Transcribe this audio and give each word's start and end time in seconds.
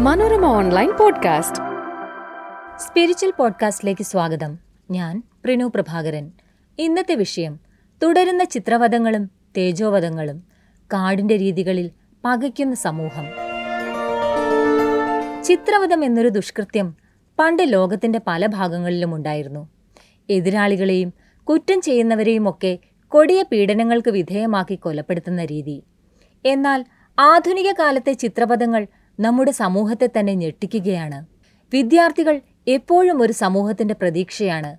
Manorama 0.00 0.44
online 0.44 0.90
podcast. 1.00 1.58
Spiritual 2.78 3.32
പോഡ്കാസ്റ്റിലേക്ക് 3.38 4.02
സ്വാഗതം. 4.02 4.58
ഞാൻ 4.90 5.22
പ്രിനു 5.44 5.64
പ്രഭാകരൻ. 5.64 6.32
ഇന്നത്തെ 6.78 7.14
വിഷയം 7.14 7.60
തുടരുന്ന 8.02 8.44
ചിത്രവധങ്ങളും 8.44 9.30
തേജോവധങ്ങളും 9.56 10.42
കാടിന്റെ 10.92 11.36
രീതികളിൽ 11.36 11.90
പകയ്ക്കുന്ന 12.24 12.74
സമൂഹം. 12.74 13.24
ചിത്രവധം 15.42 16.04
എന്നൊരു 16.04 16.28
ദുഷ്കൃത്യം 16.28 16.94
പണ്ട് 17.38 17.62
ലോകത്തിന്റെ 17.72 18.20
പല 18.26 18.46
ഭാഗങ്ങളിലും 18.46 19.14
ഉണ്ടായിരുന്നു. 19.14 19.68
എതിരാളികളെയും 20.30 21.12
കുറ്റം 21.44 21.80
ചെയ്യുന്നവരെയും 21.80 22.50
ഒക്കെ 22.50 22.78
കൊടിയ 23.08 23.42
പീഡനങ്ങൾക്ക് 23.42 24.10
വിധേയമാക്കി 24.10 24.74
കൊലപ്പെടുത്തുന്ന 24.74 25.44
രീതി. 25.44 25.82
എന്നാൽ 26.46 26.84
ആധുനിക 27.18 27.72
കാലത്തെ 27.72 28.12
ചിത്രപഥങ്ങൾ 28.12 28.86
നമ്മുടെ 29.20 29.50
സമൂഹത്തെ 29.50 30.08
തന്നെ 30.18 30.34
ഞെട്ടിക്കുകയാണ്. 30.34 31.26
വിദ്യാർത്ഥികൾ 31.72 32.40
എപ്പോഴും 32.68 33.22
ഒരു 33.22 33.32
സമൂഹത്തിന്റെ 33.32 33.94
പ്രതീക്ഷയാണ്. 33.94 34.76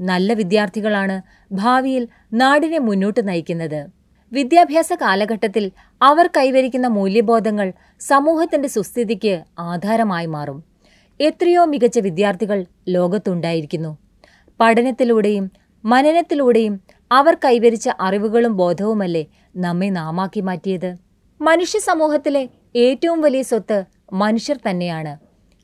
നല്ല 0.00 0.32
വിദ്യാർത്ഥികളാണ് 0.32 1.22
ഭാവിയിൽ 1.52 2.08
നാടിനെ 2.32 2.78
മുന്നോട്ട് 2.78 3.28
നയിക്കുന്നത്. 3.28 3.86
വിദ്യാഭ്യാസ 4.32 4.92
കാലഘട്ടത്തിൽ 4.92 5.72
അവർ 6.02 6.26
കൈവരിക്കുന്ന 6.36 6.86
മൂല്യബോധങ്ങൾ 6.86 7.72
സമൂഹത്തിന്റെ 8.00 8.68
സുസ്ഥിതിക്ക് 8.68 9.44
ആധാരമായി 9.58 10.26
മാറും. 10.26 10.64
എത്രയോ 11.20 11.64
മികച്ച 11.64 11.98
വിദ്യാർത്ഥികൾ 11.98 12.66
ലോകത്തുണ്ടായിരിക്കുന്നു. 12.88 13.98
പഠനത്തിലൂടെയും 14.60 15.50
മനനത്തിലൂടെയും 15.84 16.80
അവർ 17.12 17.34
കൈവരിച്ച 17.34 17.88
അറിവുകളും 18.00 18.56
ബോധവുമല്ലേ 18.56 19.26
നമ്മെ 19.56 19.88
നാമാക്കി 19.90 20.40
മാറ്റിയത്? 20.40 20.96
മനുഷ്യ 21.40 21.78
സമൂഹത്തിലെ 21.78 22.48
ഏറ്റവും 22.74 23.20
വലിയ 23.20 23.42
സ്വത്ത് 23.42 23.84
മനുഷ്യർ 24.12 24.58
തന്നെയാണ്. 24.70 25.18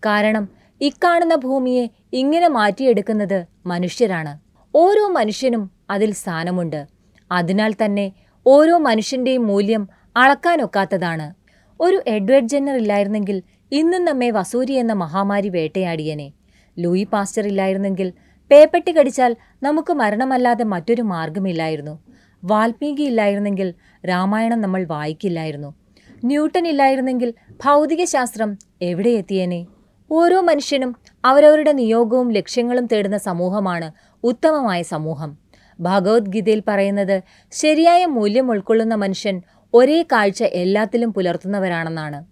കാരണം 0.06 0.48
ഇക്കാണുന്ന 0.80 1.34
ഭൂമിയെ 1.34 1.90
ഇങ്ങനെ 2.12 2.48
മാറ്റിയെടുക്കുന്നത് 2.48 3.46
മനുഷ്യരാണ്. 3.66 4.38
ഓരോ 4.74 5.08
മനുഷ്യനും 5.08 5.70
അതിൽ 5.90 6.12
സ്ഥാനമുണ്ട്. 6.12 6.86
അതിനാൽ 7.32 7.72
തന്നെ 7.72 8.12
ഓരോ 8.46 8.78
മനുഷ്യന്റെയും 8.78 9.46
മൂല്യം 9.46 9.88
അളക്കാനൊക്കാത്തതാണ് 10.16 11.34
ഒരു 11.80 12.02
എഡ്വേർഡ് 12.06 12.48
ജെന്നർ 12.48 12.76
ഇല്ലായിരുന്നെങ്കിൽ 12.76 13.42
ഇന്നും 13.72 14.04
നമ്മെ 14.04 14.30
വസൂരി 14.30 14.72
എന്ന 14.72 14.92
മഹാമാരി 14.92 15.48
വേട്ടയാടിയനെ. 15.48 16.32
ലൂയി 16.78 17.04
പാസ്റ്റർ 17.04 17.46
ഇല്ലായിരുന്നെങ്കിൽ 17.46 18.12
പേപ്പട്ടി 18.50 18.92
കടിച്ചാൽ 18.92 19.36
നമുക്ക് 19.62 19.92
മരണമല്ലാതെ 19.92 20.64
മറ്റൊരു 20.64 21.02
മാർഗമില്ലായിരുന്നു 21.02 21.98
വാൽമീകി 22.44 23.02
ഇല്ലായിരുന്നെങ്കിൽ 23.02 23.74
രാമായണം 24.08 24.60
നമ്മൾ 24.60 24.84
വായിക്കില്ലായിരുന്നു. 24.84 25.85
ന്യൂട്ടൻ 26.24 26.68
ഇല്ലായിരുന്നെങ്കിൽ 26.68 27.34
ഭൗതികശാസ്ത്രം 27.50 28.58
എവിടെ 28.82 29.10
എത്തിയേനെ? 29.10 29.66
ഓരോ 30.10 30.40
മനുഷ്യനും 30.40 30.96
അവരവരുടെ 31.24 31.72
നിയോഗവും 31.72 32.32
ലക്ഷ്യങ്ങളും 32.32 32.86
തേടുന്ന 32.86 33.16
സമൂഹമാണ് 33.16 33.92
ഉത്തമമായ 34.24 34.82
സമൂഹം. 34.82 35.36
ഭഗവത്ഗീതയിൽ 35.80 36.62
പറയുന്നത് 36.68 37.22
ശരിയായ 37.50 38.06
മൂല്യം 38.06 38.50
ഉൾക്കൊള്ളുന്ന 38.50 38.94
മനുഷ്യൻ 38.94 39.42
ഒരേ 39.74 40.02
കാഴ്ച 40.02 40.42
എല്ലാത്തിലും 40.42 41.12
പുലർത്തുന്നവരാണെന്നാണ്. 41.12 42.24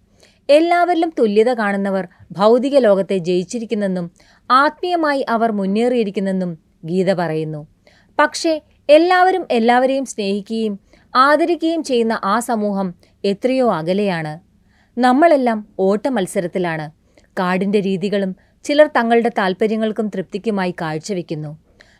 എല്ലാവരിലും 0.49 1.13
തുല്യത 1.19 1.53
കാണുന്നവർ 1.53 2.07
ഭൗതിക 2.31 2.77
ലോകത്തെ 2.77 3.17
ജയിച്ചിരിക്കുന്നെന്നും 3.17 4.11
ആത്മീയമായി 4.51 5.25
അവർ 5.29 5.51
മുന്നേറിയിരിക്കുന്നെന്നും 5.51 6.57
ഗീത 6.85 7.13
പറയുന്നു. 7.13 7.67
പക്ഷേ 8.19 8.61
എല്ലാവരും 8.89 9.47
എല്ലാവരെയും 9.51 10.05
സ്നേഹിക്കുകയും 10.05 10.79
ആദരിക്കുകയും 11.15 11.83
ചെയ്യുന്ന 11.83 12.19
ആ 12.23 12.39
സമൂഹം 12.39 12.93
എത്രയോ 13.23 13.73
അകലെയാണ്. 13.73 14.39
നമ്മളെല്ലാം 14.99 15.67
ഓട്ട 15.79 16.07
മത്സരത്തിലാണ് 16.07 16.91
കാടിന്റെ 17.39 17.79
രീതികളും 17.79 18.35
ചിലർ 18.63 18.87
തങ്ങളുടെ 18.87 19.31
താൽപ്പര്യങ്ങൾക്കും 19.37 20.07
തൃപ്തിക്കുമായി 20.07 20.75
കാഴ്ചവെക്കുന്നു. 20.81 21.57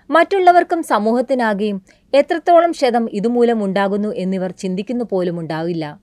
മറ്റുള്ളവർക്കും 0.09 0.83
സമൂഹത്തിനാകെയും 0.83 1.81
എത്രത്തോളം 2.13 2.71
ക്ഷതം 2.71 3.09
ഇതുമൂലം 3.13 3.65
ഉണ്ടാകുന്നു 3.65 4.13
എന്നിവർ 4.15 4.51
ചിന്തിക്കുന്നു 4.51 5.05
പോലും 5.11 5.39
ഉണ്ടാവില്ല. 5.39 5.99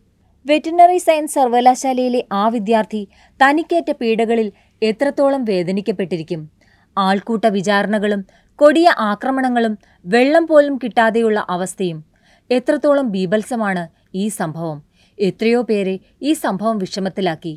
വെറ്റിനറി 0.47 0.99
സയൻസ് 0.99 1.35
സർവകലാശാലയിലെ 1.35 2.25
ആ 2.33 2.49
വിദ്യാർത്ഥി 2.49 3.09
തനിക്കേറ്റ 3.43 3.91
പീഡകളിൽ 3.91 4.53
എത്രത്തോളം 4.83 5.45
വേദനിക്കപ്പെട്ടിരിക്കും. 5.45 6.51
ആൾക്കൂട്ട 6.99 7.47
വിചാരണകളും 7.47 8.27
കൊടിയ 8.57 8.95
ആക്രമണങ്ങളും 8.99 9.79
വെള്ളം 10.07 10.47
പോലും 10.47 10.77
കിട്ടാതെയുള്ള 10.77 11.47
അവസ്ഥയും 11.51 12.12
എത്രത്തോളം 12.57 13.07
ബീഭത്സമാണ് 13.11 13.83
ഈ 14.15 14.25
സംഭവം? 14.29 14.79
എത്രയോ 15.19 15.61
പേരെ 15.63 15.95
ഈ 16.23 16.33
സംഭവം 16.33 16.77
വിഷമത്തിലാക്കി. 16.79 17.55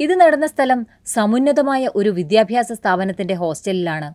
ഇത് 0.00 0.14
നടന്ന 0.20 0.46
സ്ഥലം 0.46 0.80
സമുന്നതമായ 1.06 1.90
ഒരു 1.96 2.10
വിദ്യാഭ്യാസ 2.10 2.72
സ്ഥാപനത്തിന്റെ 2.72 3.34
ഹോസ്റ്റലിലാണ്. 3.34 4.08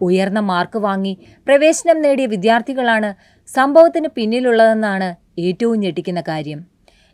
ഉയർന്ന 0.00 0.40
മാർക്ക് 0.40 0.78
വാങ്ങി 0.78 1.12
പ്രവേശനം 1.46 1.98
നേടിയ 2.02 2.26
വിദ്യാർത്ഥികളാണ് 2.26 3.10
സംഭവത്തിന് 3.48 4.08
പിന്നിലുള്ളതെന്നാണ് 4.16 5.08
ഏറ്റവും 5.40 5.80
ഞെട്ടിക്കുന്ന 5.80 6.20
കാര്യം. 6.20 6.60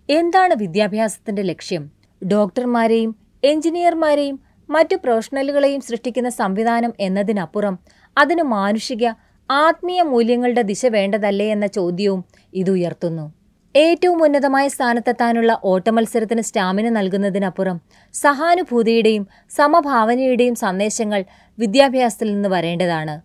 എന്താണ് 0.09 0.55
വിദ്യാഭ്യാസത്തിന്റെ 0.55 1.43
ലക്ഷ്യം? 1.43 1.83
ഡോക്ടർമാരെയും 2.23 3.13
എഞ്ചിനീയർമാരെയും 3.45 4.37
മറ്റു 4.69 4.97
പ്രൊഫഷണലുകളെയും 4.97 5.81
സൃഷ്ടിക്കുന്ന 5.81 6.31
സംവിധാനം 6.41 6.93
എന്നതിനപ്പുറം 7.01 7.75
അതിന് 8.17 8.45
മാനുഷിക 8.57 9.05
ആത്മീയ 9.51 10.03
മൂല്യങ്ങളുടെ 10.03 10.63
ദിശ 10.63 10.87
വേണ്ടതല്ലേ 10.87 11.53
എന്ന 11.53 11.67
ചോദ്യവും 11.67 12.25
ഇത് 12.55 12.71
ഉയർത്തുന്നു. 12.71 13.33
ഏറ്റവും 13.77 14.23
ഉന്നതമായ 14.23 14.69
സ്ഥാനത്തെത്താനുള്ള 14.69 15.61
ഓട്ടമത്സരത്തിന് 15.65 16.41
സ്റ്റാമിന 16.41 16.89
നൽകുന്നതിനപ്പുറം 16.89 17.81
സഹാനുഭൂതിയുടെയും 18.13 19.27
സമഭാവനയുടെയും 19.51 20.55
സന്ദേശങ്ങൾ 20.55 21.25
വിദ്യാഭ്യാസത്തിൽ 21.59 22.35
നിന്ന് 22.35 22.49
വരേണ്ടതാണ്. 22.49 23.21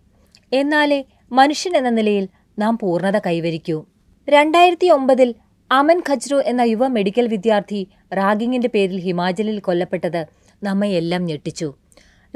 എന്നാലേ 0.52 1.04
മനുഷ്യൻ 1.32 1.76
എന്ന 1.76 1.90
നിലയിൽ 1.90 2.28
നാം 2.58 2.78
പൂർണത 2.78 3.18
കൈവരിക്കൂ. 3.18 3.84
രണ്ടായിരത്തി 4.28 4.86
ഒമ്പതിൽ 4.86 5.34
അമൻ 5.72 6.02
ഖജ്രു 6.10 6.42
എന്ന 6.46 6.60
യുവ 6.60 6.86
മെഡിക്കൽ 6.86 7.26
വിദ്യാർത്ഥി 7.26 7.88
റാഗിങ്ങിന്റെ 8.14 8.68
പേരിൽ 8.68 9.00
ഹിമാചലിൽ 9.00 9.58
കൊല്ലപ്പെട്ടത് 9.58 10.26
നമ്മയെല്ലാം 10.62 11.24
ഞെട്ടിച്ചു. 11.24 11.74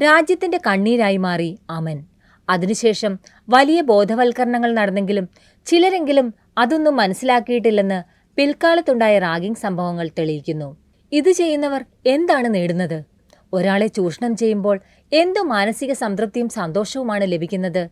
രാജ്യത്തിന്റെ 0.02 0.60
കണ്ണീരായി 0.66 1.16
മാറി 1.16 1.58
അമൻ. 1.70 2.04
അതിനുശേഷം 2.50 3.12
വലിയ 3.48 3.80
ബോധവൽക്കരണങ്ങൾ 3.80 4.70
നടന്നെങ്കിലും 4.74 5.26
ചിലരെങ്കിലും 5.66 6.26
അതൊന്നും 6.58 6.94
മനസ്സിലാക്കിയിട്ടില്ലെന്ന് 6.96 7.98
പിൽക്കാലത്തുണ്ടായ 8.38 9.14
റാഗിംഗ് 9.18 9.62
സംഭവങ്ങൾ 9.64 10.06
തെളിയിക്കുന്നു. 10.18 10.68
ഇത് 11.12 11.30
ചെയ്യുന്നവർ 11.30 11.82
എന്താണ് 12.06 12.48
നേടുന്നത്? 12.54 12.98
ഒരാളെ 13.52 13.88
ചൂഷണം 13.96 14.32
ചെയ്യുമ്പോൾ 14.36 14.76
എന്തു 15.12 15.40
മാനസിക 15.54 15.92
സംതൃപ്തിയും 15.92 16.48
സന്തോഷവുമാണ് 16.48 17.24
ലഭിക്കുന്നത്. 17.32 17.82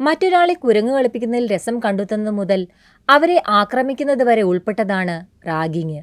മറ്റൊരാളെ 0.00 0.54
കുരങ്ങു 0.54 0.92
കളിപ്പിക്കുന്നതിൽ 0.92 1.46
രസം 1.54 1.76
കണ്ടെത്തുന്നത് 1.84 2.34
മുതൽ 2.34 2.60
അവരെ 3.08 3.38
ആക്രമിക്കുന്നത് 3.60 4.22
വരെ 4.22 4.42
ഉൾപ്പെട്ടതാണ് 4.42 5.16
റാഗിങ് 5.46 6.00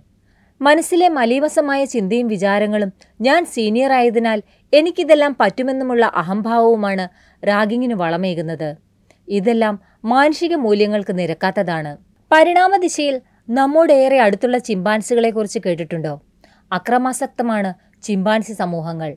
മനസ്സിലെ 0.64 1.10
മലീവസമായ 1.10 1.86
ചിന്തയും 1.86 2.28
വിചാരങ്ങളും 2.28 2.94
ഞാൻ 3.22 3.46
സീനിയറായതിനാൽ 3.46 4.42
എനിക്കിതെല്ലാം 4.74 5.38
പറ്റുമെന്നുമുള്ള 5.40 6.06
അഹംഭാവവുമാണ് 6.06 7.08
റാഗിങ്ങിന് 7.48 7.94
വളമേകുന്നത്. 7.94 8.76
ഇതെല്ലാം 9.28 9.80
മാനുഷിക 10.06 10.56
മൂല്യങ്ങൾക്ക് 10.56 11.20
നിരക്കാത്തതാണ്. 11.20 11.98
പരിണാമദിശയിൽ 12.32 13.22
നമ്മോടേറെ 13.50 14.20
അടുത്തുള്ള 14.20 14.58
ചിമ്പാൻസികളെക്കുറിച്ച് 14.58 15.60
കേട്ടിട്ടുണ്ടോ? 15.66 16.22
അക്രമാസക്തമാണ് 16.72 17.74
ചിമ്പാൻസി 18.04 18.54
സമൂഹങ്ങൾ. 18.54 19.16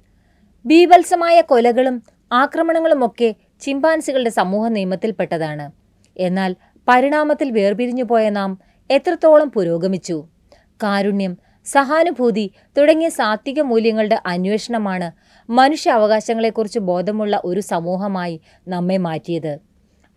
ബീഭത്സമായ 0.66 1.40
കൊലകളും 1.40 2.02
ആക്രമണങ്ങളുമൊക്കെ 2.32 3.34
ചിമ്പാൻസികളുടെ 3.60 4.30
സമൂഹ 4.30 4.68
നിയമത്തിൽപ്പെട്ടതാണ്. 4.68 5.70
എന്നാൽ 6.16 6.56
പരിണാമത്തിൽ 6.88 7.50
വേർപിരിഞ്ഞുപോയ 7.50 8.30
നാം 8.30 8.58
എത്രത്തോളം 8.90 9.50
പുരോഗമിച്ചു? 9.50 10.28
കാരുണ്യം 10.82 11.36
സഹാനുഭൂതി 11.66 12.50
തുടങ്ങിയ 12.78 13.08
സാത്വിക 13.08 13.60
മൂല്യങ്ങളുടെ 13.60 14.18
അന്വേഷണമാണ് 14.26 15.12
മനുഷ്യ 15.50 15.90
അവകാശങ്ങളെക്കുറിച്ച് 15.90 16.78
ബോധമുള്ള 16.78 17.40
ഒരു 17.44 17.60
സമൂഹമായി 17.60 18.40
നമ്മെ 18.68 18.96
മാറ്റിയത്. 18.96 19.60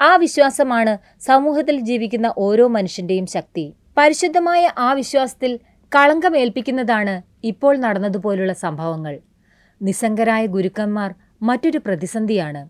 ആ 0.02 0.16
വിശ്വാസമാണ് 0.16 0.98
സമൂഹത്തിൽ 1.22 1.80
ജീവിക്കുന്ന 1.80 2.34
ഓരോ 2.38 2.68
മനുഷ്യന്റെയും 2.68 3.26
ശക്തി. 3.26 3.74
പരിശുദ്ധമായ 3.98 4.72
ആ 4.78 4.94
വിശ്വാസത്തിൽ 4.94 5.60
കളങ്കമേൽപ്പിക്കുന്നതാണ് 5.96 7.22
ഇപ്പോൾ 7.44 7.78
നടന്നതുപോലുള്ള 7.78 8.54
സംഭവങ്ങൾ. 8.54 9.20
നിസ്സംഗരായ 9.82 10.46
ഗുരുക്കന്മാർ 10.46 11.16
മറ്റൊരു 11.42 11.78
പ്രതിസന്ധിയാണ്. 11.78 12.70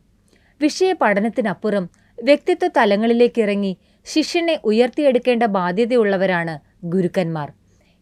വിഷയ 0.61 0.93
പഠനത്തിനപ്പുറം 0.93 1.89
വ്യക്തിത്വ 2.23 2.67
തലങ്ങളിലേക്കിറങ്ങി 2.77 3.77
ശിഷ്യനെ 4.03 4.59
ഉയർത്തിയെടുക്കേണ്ട 4.63 5.43
ബാധ്യതയുള്ളവരാണ് 5.43 6.59
ഗുരുക്കന്മാർ. 6.83 7.58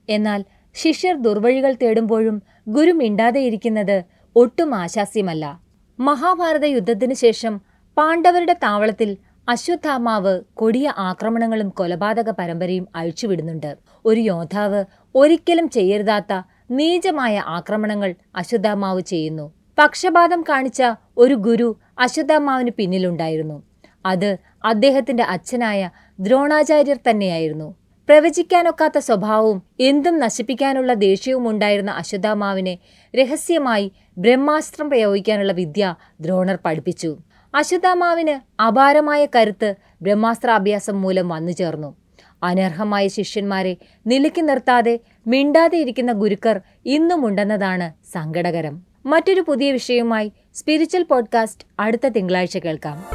എന്നാൽ 0.09 0.45
ശിഷ്യർ 0.75 1.21
ദുർവഴികൾ 1.21 1.75
തേടുമ്പോഴും 1.81 2.41
ഗുരു 2.67 2.91
മിണ്ടാതെയിരിക്കുന്നത് 2.91 4.03
ഒട്ടും 4.35 4.75
ആശാസ്യമല്ല. 4.75 5.61
മഹാഭാരത 5.99 6.65
യുദ്ധത്തിനു 6.65 7.13
ശേഷം 7.13 7.61
പാണ്ഡവരുടെ 7.97 8.53
താവളത്തിൽ 8.53 9.17
അശ്വത്ഥാമാവ് 9.49 10.41
കൊടിയ 10.53 10.93
ആക്രമണങ്ങളും 10.97 11.69
കൊലപാതക 11.69 12.29
പരമ്പരയും 12.29 12.87
അഴിച്ചുവിടുന്നുണ്ട്. 12.95 13.77
ഒരു 14.05 14.19
യോദ്ധാവ് 14.19 14.85
ഒരിക്കലും 15.15 15.69
ചെയ്യരുതാത്ത 15.69 16.41
നീചമായ 16.71 17.43
ആക്രമണങ്ങൾ 17.47 18.15
അശ്വത്ഥാമാവ് 18.35 19.01
ചെയ്യുന്നു. 19.01 19.53
പക്ഷപാതം 19.77 20.41
കാണിച്ച 20.41 20.83
ഒരു 21.17 21.33
ഗുരു 21.33 21.79
അശ്വത്ഥാമാവിന് 21.99 22.71
പിന്നിലുണ്ടായിരുന്നു. 22.77 23.63
അത് 24.05 24.37
അദ്ദേഹത്തിന്റെ 24.65 25.23
അച്ഛനായ 25.23 25.89
ദ്രോണാചാര്യർ 26.19 26.99
തന്നെയായിരുന്നു. 27.09 27.75
പ്രവചിക്കാനൊക്കാത്ത 28.07 28.97
സ്വഭാവവും 28.97 29.63
എന്തും 29.79 30.19
നശിപ്പിക്കാനുള്ള 30.19 30.93
ദേഷ്യവും 30.93 31.49
ഉണ്ടായിരുന്ന 31.49 31.91
അശ്വത്ഥാമാവിനെ 31.91 32.79
രഹസ്യമായി 33.15 33.91
ബ്രഹ്മാസ്ത്രം 34.17 34.89
പ്രയോഗിക്കാനുള്ള 34.89 35.53
വിദ്യ 35.53 35.95
ദ്രോണർ 36.21 36.59
പഠിപ്പിച്ചു. 36.65 37.17
അശ്വത്ഥാമാവിന് 37.55 38.61
അപാരമായ 38.61 39.27
കരുത്ത് 39.35 39.75
ബ്രഹ്മാസ്ത്രാഭ്യാസം 40.01 41.01
മൂലം 41.01 41.29
വന്നു 41.29 41.51
ചേർന്നു. 41.51 41.95
അനർഹമായ 42.43 43.07
ശിഷ്യന്മാരെ 43.07 43.77
നിലയ്ക്ക് 44.07 44.49
നിർത്താതെ 44.49 44.99
മിണ്ടാതെ 45.27 45.77
ഇരിക്കുന്ന 45.77 46.11
ഗുരുക്കർ 46.11 46.61
ഇന്നുമുണ്ടെന്നതാണ് 46.85 47.93
സങ്കടകരം. 48.13 48.81
മറ്റൊരു 49.05 49.41
പുതിയ 49.41 49.71
വിഷയവുമായി 49.71 50.31
സ്പിരിച്വൽ 50.53 51.03
പോഡ്കാസ്റ്റ് 51.03 51.67
അടുത്ത 51.79 52.07
തിങ്കളാഴ്ച 52.07 52.57
കേൾക്കാം. 52.57 53.05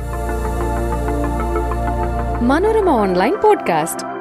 Manorama 2.48 2.88
online 2.88 3.34
podcast. 3.34 4.11